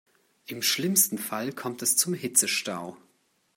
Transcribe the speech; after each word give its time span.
Im 0.47 0.63
schlimmsten 0.63 1.19
Fall 1.19 1.53
kommt 1.53 1.83
es 1.83 1.95
zum 1.95 2.15
Hitzestau. 2.15 2.97